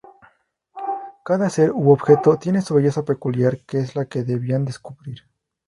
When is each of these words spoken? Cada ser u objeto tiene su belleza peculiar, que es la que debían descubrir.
Cada 1.23 1.51
ser 1.51 1.69
u 1.73 1.91
objeto 1.91 2.37
tiene 2.39 2.63
su 2.63 2.73
belleza 2.73 3.05
peculiar, 3.05 3.59
que 3.67 3.77
es 3.77 3.95
la 3.95 4.05
que 4.07 4.23
debían 4.23 4.65
descubrir. 4.65 5.19